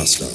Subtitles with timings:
[0.00, 0.26] Master.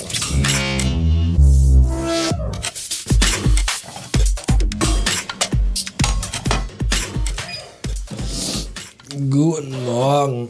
[9.31, 10.49] Guten Morgen.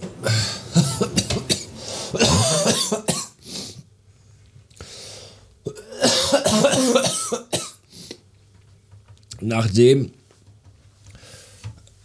[9.40, 10.12] Nachdem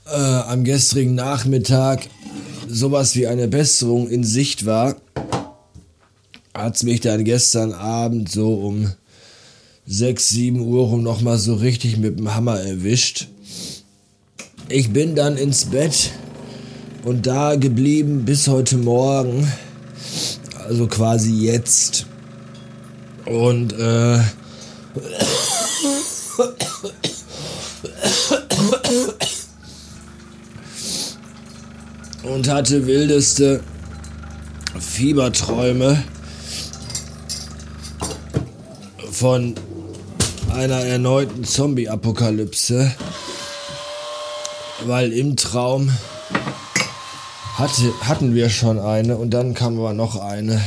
[0.06, 2.08] äh, am gestrigen Nachmittag
[2.68, 4.94] sowas wie eine Besserung in Sicht war,
[6.54, 8.92] hat es mich dann gestern Abend so um
[9.86, 13.28] 6, 7 Uhr rum nochmal so richtig mit dem Hammer erwischt.
[14.68, 16.12] Ich bin dann ins Bett
[17.04, 19.50] und da geblieben bis heute Morgen,
[20.68, 22.06] also quasi jetzt.
[23.26, 24.20] Und äh,
[32.22, 33.60] und hatte wildeste
[34.78, 36.02] Fieberträume
[39.10, 39.54] von
[40.52, 42.92] einer erneuten Zombie-Apokalypse,
[44.86, 45.90] weil im Traum
[47.54, 50.60] hatte, hatten wir schon eine und dann kam aber noch eine.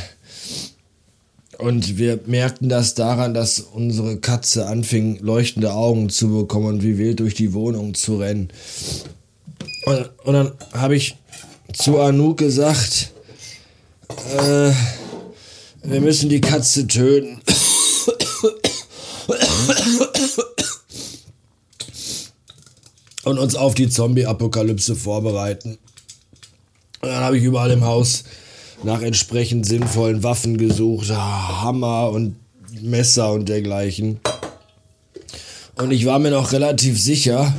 [1.57, 6.97] Und wir merkten das daran, dass unsere Katze anfing, leuchtende Augen zu bekommen und wie
[6.97, 8.49] wild durch die Wohnung zu rennen.
[9.85, 11.15] Und, und dann habe ich
[11.73, 13.11] zu Anouk gesagt,
[14.37, 14.71] äh,
[15.83, 17.41] wir müssen die Katze töten.
[23.23, 25.77] Und uns auf die Zombie-Apokalypse vorbereiten.
[27.01, 28.23] Und dann habe ich überall im Haus
[28.83, 32.35] nach entsprechend sinnvollen Waffen gesucht, Hammer und
[32.81, 34.19] Messer und dergleichen.
[35.75, 37.53] Und ich war mir noch relativ sicher,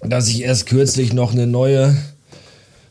[0.00, 1.96] dass ich erst kürzlich noch eine neue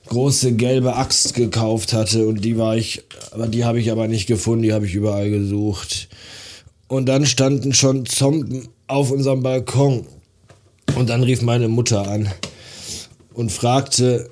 [0.07, 4.27] große gelbe Axt gekauft hatte und die war ich, aber die habe ich aber nicht
[4.27, 6.09] gefunden, die habe ich überall gesucht.
[6.87, 10.05] Und dann standen schon Zomben auf unserem Balkon.
[10.95, 12.29] Und dann rief meine Mutter an
[13.33, 14.29] und fragte,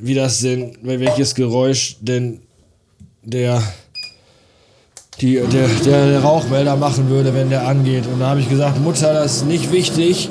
[0.00, 2.40] wie das denn, welches Geräusch denn
[3.22, 3.62] der,
[5.20, 8.06] die, der, der Rauchmelder machen würde, wenn der angeht.
[8.06, 10.30] Und da habe ich gesagt, Mutter, das ist nicht wichtig.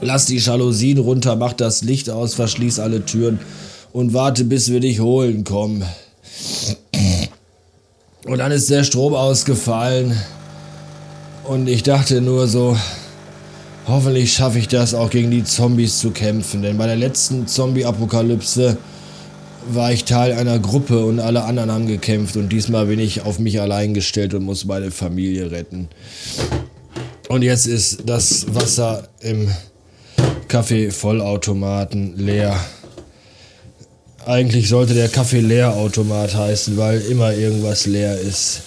[0.00, 3.40] Lass die Jalousien runter, mach das Licht aus, verschließ alle Türen
[3.92, 5.84] und warte, bis wir dich holen kommen.
[8.24, 10.16] Und dann ist der Strom ausgefallen.
[11.48, 12.76] Und ich dachte nur so,
[13.86, 16.60] hoffentlich schaffe ich das auch gegen die Zombies zu kämpfen.
[16.60, 18.76] Denn bei der letzten Zombie-Apokalypse
[19.70, 22.36] war ich Teil einer Gruppe und alle anderen haben gekämpft.
[22.36, 25.88] Und diesmal bin ich auf mich allein gestellt und muss meine Familie retten.
[27.30, 29.50] Und jetzt ist das Wasser im
[30.48, 32.60] Kaffee-Vollautomaten leer.
[34.26, 38.64] Eigentlich sollte der Kaffee-Leerautomat heißen, weil immer irgendwas leer ist.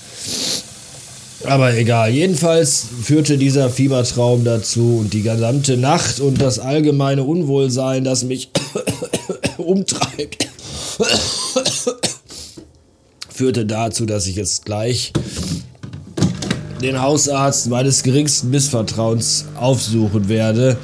[1.51, 2.11] Aber egal.
[2.11, 8.51] Jedenfalls führte dieser Fiebertraum dazu und die gesamte Nacht und das allgemeine Unwohlsein, das mich
[9.57, 10.47] umtreibt,
[13.29, 15.11] führte dazu, dass ich jetzt gleich
[16.81, 20.77] den Hausarzt meines geringsten Missvertrauens aufsuchen werde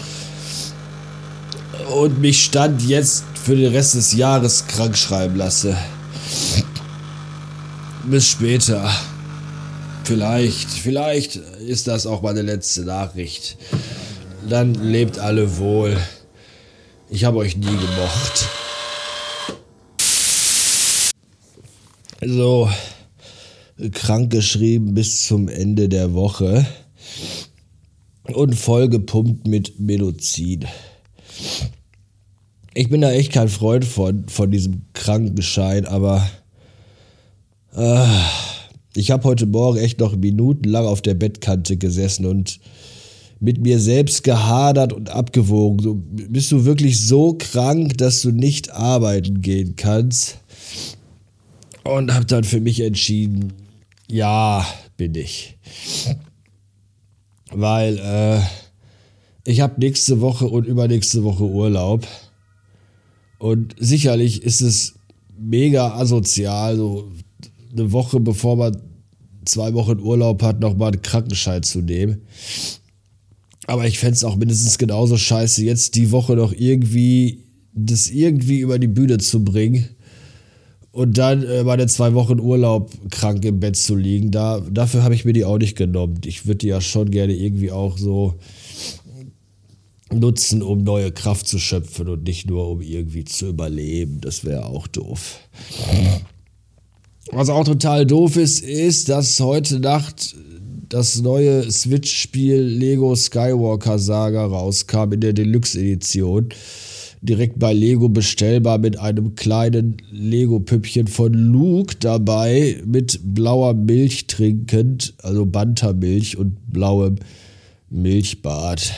[1.95, 5.77] und mich Stand jetzt für den Rest des Jahres krank schreiben lasse.
[8.03, 8.91] Bis später.
[10.07, 13.57] Vielleicht, vielleicht ist das auch meine letzte Nachricht.
[14.47, 15.97] Dann lebt alle wohl.
[17.09, 18.47] Ich habe euch nie gemocht.
[22.25, 22.69] So,
[23.91, 26.65] krank geschrieben bis zum Ende der Woche
[28.33, 30.63] und vollgepumpt mit Medizin.
[32.73, 36.25] Ich bin da echt kein Freund von, von diesem Krankenschein, aber
[37.75, 38.07] äh,
[38.97, 42.59] ich habe heute Morgen echt noch minutenlang auf der Bettkante gesessen und
[43.39, 45.79] mit mir selbst gehadert und abgewogen.
[45.83, 50.39] So, bist du wirklich so krank, dass du nicht arbeiten gehen kannst?
[51.83, 53.53] Und habe dann für mich entschieden,
[54.09, 54.65] ja,
[54.97, 55.57] bin ich.
[57.51, 58.41] Weil äh,
[59.49, 62.07] ich habe nächste Woche und übernächste Woche Urlaub.
[63.37, 64.95] Und sicherlich ist es
[65.37, 67.11] mega asozial, so
[67.77, 68.77] eine Woche bevor man
[69.45, 72.21] zwei Wochen Urlaub hat, nochmal einen Krankenschein zu nehmen.
[73.65, 77.43] Aber ich fände es auch mindestens genauso scheiße, jetzt die Woche noch irgendwie
[77.73, 79.89] das irgendwie über die Bühne zu bringen
[80.91, 84.31] und dann äh, meine zwei Wochen Urlaub krank im Bett zu liegen.
[84.31, 86.19] Da, dafür habe ich mir die auch nicht genommen.
[86.25, 88.39] Ich würde die ja schon gerne irgendwie auch so
[90.11, 94.21] nutzen, um neue Kraft zu schöpfen und nicht nur um irgendwie zu überleben.
[94.21, 95.39] Das wäre auch doof.
[97.31, 100.35] Was auch total doof ist, ist, dass heute Nacht
[100.89, 106.49] das neue Switch-Spiel Lego Skywalker Saga rauskam in der Deluxe-Edition.
[107.21, 115.15] Direkt bei Lego bestellbar mit einem kleinen Lego-Püppchen von Luke dabei, mit blauer Milch trinkend,
[115.21, 117.15] also Bantermilch und blauem
[117.89, 118.93] Milchbad.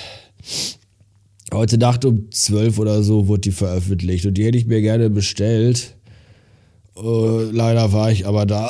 [1.51, 5.09] Heute Nacht um 12 oder so wurde die veröffentlicht und die hätte ich mir gerne
[5.09, 5.95] bestellt.
[7.01, 8.69] Uh, leider war ich aber da.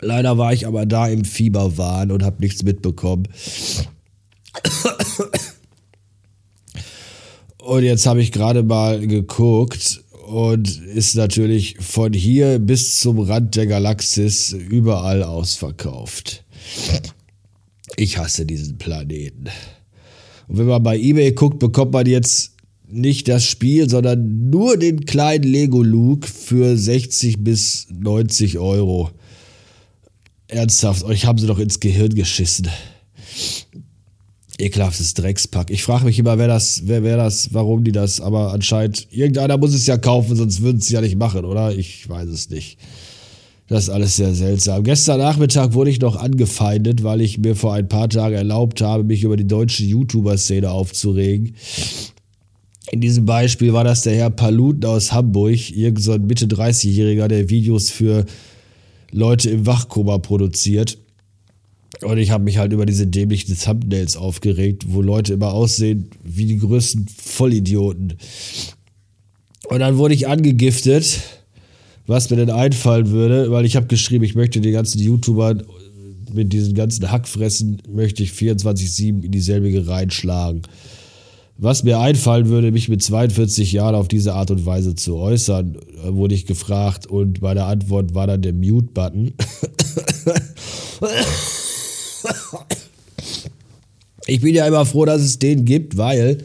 [0.00, 3.28] leider war ich aber da im Fieberwahn und habe nichts mitbekommen.
[7.56, 13.56] Und jetzt habe ich gerade mal geguckt und ist natürlich von hier bis zum Rand
[13.56, 16.44] der Galaxis überall ausverkauft.
[17.96, 19.44] Ich hasse diesen Planeten.
[20.48, 22.51] Und wenn man bei eBay guckt, bekommt man jetzt
[22.92, 29.10] nicht das Spiel, sondern nur den kleinen Lego Luke für 60 bis 90 Euro.
[30.48, 32.68] Ernsthaft, euch haben sie doch ins Gehirn geschissen.
[34.58, 35.70] Ekelhaftes Dreckspack.
[35.70, 39.56] Ich frage mich immer, wer das, wer, wer das, warum die das, aber anscheinend, irgendeiner
[39.56, 41.74] muss es ja kaufen, sonst würden sie es ja nicht machen, oder?
[41.74, 42.78] Ich weiß es nicht.
[43.68, 44.84] Das ist alles sehr seltsam.
[44.84, 49.02] Gestern Nachmittag wurde ich noch angefeindet, weil ich mir vor ein paar Tagen erlaubt habe,
[49.02, 51.54] mich über die deutsche YouTuber-Szene aufzuregen.
[52.92, 57.26] In diesem Beispiel war das der Herr Paluten aus Hamburg, irgend so ein Mitte 30-Jähriger,
[57.26, 58.24] der Videos für
[59.10, 60.98] Leute im Wachkoma produziert.
[62.02, 66.44] Und ich habe mich halt über diese dämlichen Thumbnails aufgeregt, wo Leute immer aussehen wie
[66.46, 68.14] die größten Vollidioten.
[69.68, 71.20] Und dann wurde ich angegiftet
[72.06, 75.62] was mir denn einfallen würde, weil ich habe geschrieben, ich möchte den ganzen YouTubern
[76.32, 80.62] mit diesen ganzen Hackfressen, möchte ich 24-7 in dieselbige reinschlagen.
[81.62, 85.78] Was mir einfallen würde, mich mit 42 Jahren auf diese Art und Weise zu äußern,
[86.02, 89.32] wurde ich gefragt und meine Antwort war dann der Mute-Button.
[94.26, 96.38] ich bin ja immer froh, dass es den gibt, weil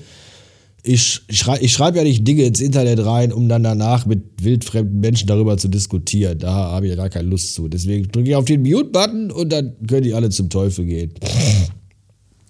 [0.83, 4.99] ich, schrei, ich schreibe ja nicht Dinge ins Internet rein, um dann danach mit wildfremden
[4.99, 6.37] Menschen darüber zu diskutieren.
[6.37, 7.67] Da habe ich ja gar keine Lust zu.
[7.67, 11.13] Deswegen drücke ich auf den Mute-Button und dann können die alle zum Teufel gehen.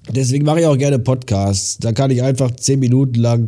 [0.09, 1.77] Deswegen mache ich auch gerne Podcasts.
[1.79, 3.45] Da kann ich einfach 10 Minuten lang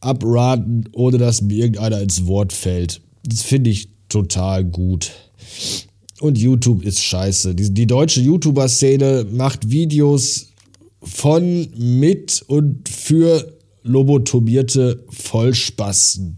[0.00, 3.00] abraten, ohne dass mir irgendeiner ins Wort fällt.
[3.24, 5.12] Das finde ich total gut.
[6.20, 7.54] Und YouTube ist scheiße.
[7.54, 10.48] Die, die deutsche YouTuber-Szene macht Videos
[11.02, 13.52] von, mit und für
[13.82, 16.36] lobotomierte Vollspasten.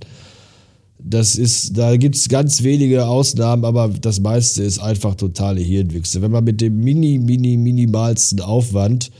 [0.98, 6.20] Das ist, da gibt es ganz wenige Ausnahmen, aber das meiste ist einfach totale Hirnwichse.
[6.20, 9.10] Wenn man mit dem mini, mini, minimalsten Aufwand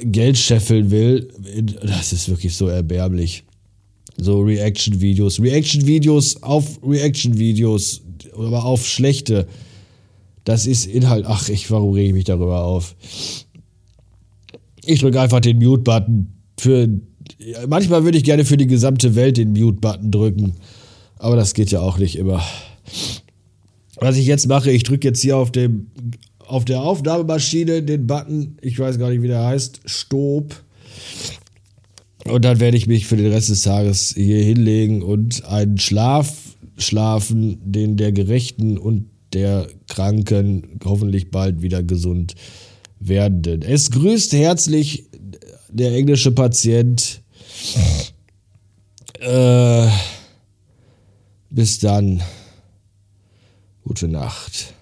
[0.00, 1.28] Geld scheffeln will,
[1.82, 3.44] das ist wirklich so erbärmlich.
[4.18, 5.40] So Reaction-Videos.
[5.40, 8.02] Reaction-Videos auf Reaction-Videos,
[8.36, 9.46] aber auf schlechte.
[10.44, 11.24] Das ist Inhalt.
[11.26, 12.96] Ach, ich, warum rege ich mich darüber auf?
[14.84, 16.88] Ich drücke einfach den Mute-Button für
[17.68, 20.54] manchmal würde ich gerne für die gesamte Welt den Mute-Button drücken,
[21.18, 22.42] aber das geht ja auch nicht immer.
[23.96, 25.88] Was ich jetzt mache, ich drücke jetzt hier auf dem
[26.46, 30.62] auf der Aufnahmemaschine den Button, ich weiß gar nicht, wie der heißt, Stopp.
[32.24, 36.32] Und dann werde ich mich für den Rest des Tages hier hinlegen und einen Schlaf
[36.76, 42.34] schlafen, den der Gerechten und der Kranken hoffentlich bald wieder gesund
[42.98, 43.62] werden.
[43.62, 45.04] Es grüßt herzlich
[45.68, 47.22] der englische Patient.
[49.20, 49.88] Äh,
[51.50, 52.22] bis dann.
[53.82, 54.75] Gute Nacht.